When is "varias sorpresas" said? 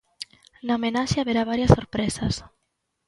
1.51-2.33